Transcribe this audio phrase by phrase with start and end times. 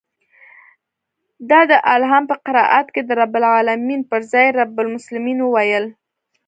[1.49, 5.85] ده د الحمد په قرائت کښې د رب العلمين پر ځاى رب المسلمين وويل.